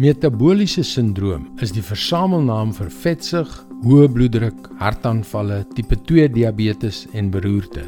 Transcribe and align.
Metabooliese 0.00 0.80
sindroom 0.86 1.42
is 1.60 1.74
die 1.76 1.82
versamelnaam 1.84 2.70
vir 2.72 2.88
vetsug, 3.02 3.50
hoë 3.84 4.06
bloeddruk, 4.14 4.70
hartaanvalle, 4.80 5.58
tipe 5.74 5.98
2 6.08 6.30
diabetes 6.32 7.02
en 7.12 7.28
beroerte. 7.34 7.82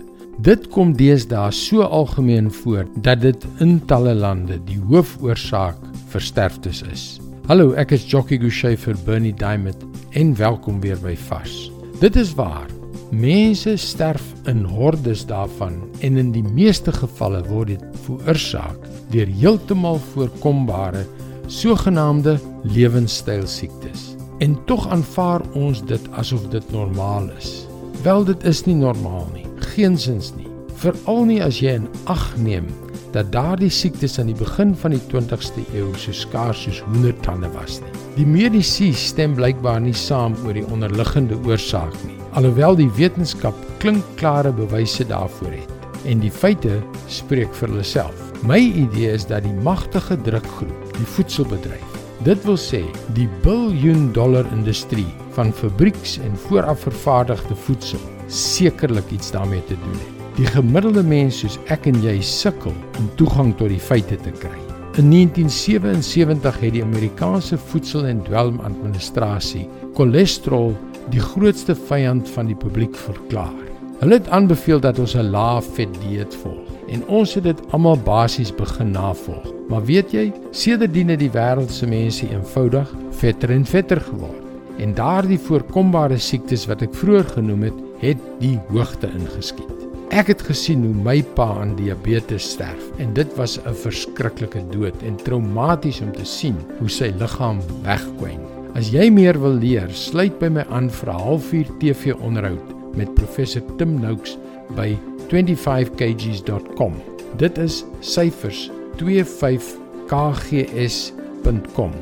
Dit 0.44 0.66
kom 0.74 0.90
deesdae 0.98 1.48
so 1.56 1.86
algemeen 1.86 2.50
voor 2.58 2.84
dat 3.06 3.22
dit 3.22 3.46
in 3.64 3.78
talle 3.88 4.12
lande 4.18 4.58
die 4.66 4.76
hoofoorsaak 4.90 5.78
vir 6.12 6.26
sterftes 6.26 6.82
is. 6.90 7.06
Hallo, 7.48 7.70
ek 7.80 7.96
is 7.96 8.04
Jockey 8.04 8.42
Gouchee 8.42 8.76
vir 8.84 9.00
Bernie 9.06 9.32
Diamond 9.32 9.88
en 10.12 10.36
welkom 10.36 10.84
weer 10.84 11.00
by 11.00 11.16
Vars. 11.30 11.70
Dit 12.02 12.20
is 12.20 12.34
waar. 12.36 12.68
Mense 13.08 13.78
sterf 13.80 14.34
in 14.52 14.66
hordes 14.68 15.24
daarvan 15.32 15.80
en 16.04 16.20
in 16.20 16.36
die 16.36 16.44
meeste 16.44 16.92
gevalle 16.92 17.40
word 17.48 17.72
dit 17.72 18.04
veroorsaak 18.04 18.84
deur 19.16 19.32
heeltemal 19.40 20.00
voorkombare 20.12 21.06
sogenaamde 21.46 22.38
lewenstylsiektes. 22.62 24.14
En 24.38 24.58
tog 24.64 24.88
aanvaar 24.88 25.40
ons 25.52 25.84
dit 25.84 26.10
asof 26.10 26.48
dit 26.48 26.70
normaal 26.70 27.30
is. 27.38 27.66
Wel 28.02 28.24
dit 28.24 28.44
is 28.44 28.64
nie 28.64 28.76
normaal 28.76 29.26
nie 29.32 29.42
geensins 29.72 30.32
nie. 30.36 30.48
Veral 30.82 31.26
nie 31.28 31.40
as 31.44 31.60
jy 31.62 31.76
in 31.80 31.90
ag 32.10 32.24
neem 32.42 32.66
dat 33.12 33.28
daardie 33.32 33.70
siektes 33.72 34.16
aan 34.20 34.30
die 34.30 34.38
begin 34.38 34.72
van 34.80 34.94
die 34.94 35.02
20ste 35.12 35.62
eeu 35.76 35.90
so 36.00 36.14
skaars 36.16 36.62
soos 36.64 36.80
hoendertande 36.86 37.50
was 37.52 37.78
nie. 37.82 37.92
Die 38.16 38.28
mediese 38.28 38.88
stem 38.96 39.36
blykbaar 39.36 39.82
nie 39.84 39.96
saam 39.96 40.36
oor 40.46 40.56
die 40.56 40.64
onderliggende 40.72 41.36
oorsaak 41.44 41.92
nie, 42.06 42.16
alhoewel 42.36 42.78
die 42.80 42.88
wetenskap 42.96 43.56
klinkklare 43.84 44.52
bewyse 44.56 45.04
daarvoor 45.08 45.52
het 45.52 45.68
en 46.08 46.22
die 46.24 46.32
feite 46.32 46.80
spreek 47.12 47.52
vir 47.60 47.70
hulle 47.70 47.86
self. 47.86 48.16
My 48.48 48.58
idee 48.58 49.12
is 49.14 49.28
dat 49.28 49.44
die 49.44 49.54
magtige 49.62 50.16
drukgroep, 50.26 50.81
die 50.98 51.08
voedselbedryf, 51.16 52.00
dit 52.26 52.44
wil 52.46 52.58
sê 52.60 52.82
die 53.16 53.28
biljoen 53.44 54.10
dollar 54.16 54.46
industrie 54.54 55.08
van 55.36 55.52
fabrieks 55.52 56.18
en 56.22 56.36
vooraf 56.46 56.84
vervaardigde 56.86 57.56
voedsel 57.66 58.02
sekerlik 58.32 59.10
iets 59.10 59.32
daarmee 59.32 59.64
te 59.64 59.76
doen 59.84 59.96
het. 59.98 60.20
Die 60.36 60.48
gemiddelde 60.48 61.02
mens 61.04 61.42
soos 61.42 61.58
ek 61.72 61.88
en 61.90 61.98
jy 62.04 62.18
sukkel 62.24 62.72
om 62.98 63.10
toegang 63.20 63.52
tot 63.58 63.68
die 63.72 63.82
feite 63.82 64.16
te 64.16 64.32
kry. 64.40 64.56
In 65.00 65.08
1977 65.12 66.60
het 66.60 66.72
die 66.76 66.84
Amerikaanse 66.84 67.58
Voedsel- 67.58 68.08
en 68.08 68.22
Dwelmadministrasie 68.24 69.68
cholesterol 69.96 70.74
die 71.12 71.20
grootste 71.20 71.76
vyand 71.76 72.28
van 72.28 72.48
die 72.52 72.56
publiek 72.56 72.96
verklaar. 72.96 73.71
Hulle 74.02 74.16
het 74.18 74.28
aanbeveel 74.34 74.80
dat 74.82 74.98
ons 74.98 75.12
'n 75.14 75.30
lae 75.30 75.60
vet 75.62 75.92
dieet 76.02 76.34
volg 76.34 76.70
en 76.90 77.04
ons 77.06 77.34
het 77.34 77.44
dit 77.44 77.60
almal 77.70 77.96
basies 77.96 78.50
begin 78.54 78.90
navolg. 78.90 79.52
Maar 79.68 79.84
weet 79.84 80.10
jy, 80.10 80.32
sedertdien 80.50 81.08
het 81.08 81.18
die 81.18 81.30
wêreld 81.30 81.70
se 81.70 81.86
mense 81.86 82.26
eenvoudig 82.30 82.94
vetter 83.10 83.50
en 83.50 83.64
vetter 83.64 84.00
geword. 84.00 84.42
En 84.78 84.94
daardie 84.94 85.38
voorkombare 85.38 86.18
siektes 86.18 86.66
wat 86.66 86.82
ek 86.82 86.94
vroeër 86.94 87.24
genoem 87.24 87.62
het, 87.62 87.78
het 87.98 88.18
die 88.40 88.58
hoogte 88.68 89.06
ingeskiet. 89.06 89.86
Ek 90.10 90.26
het 90.26 90.42
gesien 90.42 90.82
hoe 90.84 90.94
my 90.94 91.22
pa 91.22 91.46
aan 91.60 91.76
diabetes 91.76 92.50
sterf 92.50 92.90
en 92.98 93.14
dit 93.14 93.36
was 93.36 93.58
'n 93.58 93.74
verskriklike 93.74 94.66
dood 94.70 95.02
en 95.06 95.16
traumaties 95.16 96.00
om 96.00 96.12
te 96.12 96.24
sien 96.24 96.56
hoe 96.78 96.88
sy 96.88 97.14
liggaam 97.18 97.60
wegkwyn. 97.82 98.40
As 98.74 98.90
jy 98.90 99.10
meer 99.10 99.40
wil 99.40 99.54
leer, 99.54 99.90
sluit 99.90 100.38
by 100.38 100.48
my 100.48 100.66
aan 100.70 100.90
vir 100.90 101.08
'n 101.08 101.18
halfuur 101.18 101.66
TV 101.78 102.14
onderhoud 102.20 102.81
met 102.96 103.14
professor 103.14 103.62
Tim 103.76 104.00
Noakes 104.00 104.38
by 104.76 104.98
25kgs.com. 105.28 106.92
Dit 107.40 107.58
is 107.58 107.84
syfers 108.00 108.70
25kgs.com. 109.00 111.92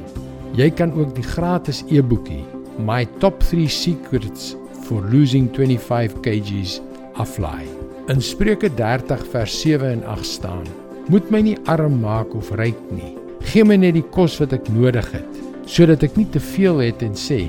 Jy 0.58 0.70
kan 0.74 0.92
ook 0.98 1.14
die 1.14 1.26
gratis 1.26 1.84
e-boekie 1.90 2.44
My 2.80 3.04
Top 3.22 3.38
3 3.44 3.68
Secrets 3.70 4.54
for 4.86 5.04
losing 5.12 5.50
25 5.54 6.20
kgs 6.24 6.80
aflaai. 7.20 7.66
In 8.10 8.22
Spreuke 8.24 8.70
30 8.74 9.26
vers 9.30 9.60
7 9.60 9.90
en 9.90 10.04
8 10.04 10.26
staan: 10.26 10.66
Moet 11.08 11.30
my 11.30 11.42
nie 11.44 11.58
arm 11.70 12.00
maak 12.02 12.34
of 12.34 12.50
ryk 12.58 12.78
nie. 12.90 13.14
Gee 13.52 13.64
my 13.64 13.78
net 13.80 13.94
die 13.98 14.06
kos 14.14 14.38
wat 14.42 14.54
ek 14.56 14.68
nodig 14.74 15.06
het, 15.14 15.38
sodat 15.70 16.02
ek 16.06 16.18
nie 16.18 16.26
te 16.32 16.42
veel 16.42 16.82
het 16.88 17.04
en 17.06 17.14
sê: 17.18 17.44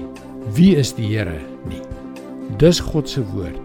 Wie 0.56 0.75
is 0.78 0.94
die 0.97 1.09
Here 1.16 1.40
nie. 1.69 1.81
Dis 2.59 2.79
God 2.84 3.09
se 3.09 3.22
woord 3.31 3.59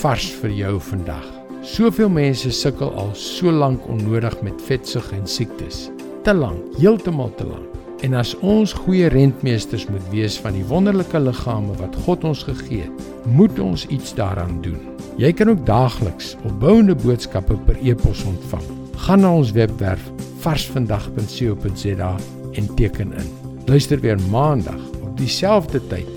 vars 0.00 0.26
vir 0.40 0.50
jou 0.52 0.72
vandag. 0.88 1.24
Soveel 1.64 2.10
mense 2.12 2.50
sukkel 2.52 2.90
al 2.98 3.12
so 3.16 3.52
lank 3.52 3.84
onnodig 3.88 4.34
met 4.42 4.62
vetsug 4.66 5.06
en 5.14 5.26
siektes. 5.28 5.88
Te 6.26 6.34
lank, 6.34 6.60
heeltemal 6.80 7.30
te 7.38 7.46
lank. 7.46 7.70
En 8.04 8.16
as 8.18 8.34
ons 8.44 8.74
goeie 8.84 9.08
rentmeesters 9.12 9.86
moet 9.88 10.08
wees 10.12 10.36
van 10.42 10.56
die 10.58 10.64
wonderlike 10.68 11.20
liggame 11.22 11.76
wat 11.78 11.96
God 12.04 12.26
ons 12.28 12.42
gegee 12.44 12.82
het, 12.84 13.06
moet 13.24 13.58
ons 13.62 13.86
iets 13.86 14.12
daaraan 14.18 14.58
doen. 14.64 14.80
Jy 15.16 15.30
kan 15.32 15.52
ook 15.54 15.62
daagliks 15.68 16.34
opbouende 16.44 16.96
boodskappe 17.04 17.56
per 17.68 17.78
e-pos 17.80 18.24
ontvang. 18.28 18.66
Gaan 19.06 19.22
na 19.24 19.30
ons 19.38 19.54
webwerf 19.56 20.10
varsvandag.co.za 20.44 22.12
en 22.52 22.74
teken 22.76 23.14
in. 23.14 23.32
Luister 23.70 24.00
weer 24.00 24.20
maandag 24.30 24.80
op 25.00 25.16
dieselfde 25.16 25.80
tyd 25.88 26.13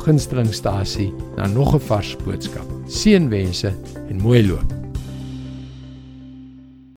op 0.00 0.06
jou 0.06 0.16
gunstelingstasie 0.16 1.12
na 1.36 1.46
nog 1.46 1.74
'n 1.74 1.80
vars 1.80 2.16
boodskap. 2.24 2.66
Seënwense 2.88 3.72
en 4.08 4.20
mooi 4.22 4.46
loop. 4.46 4.79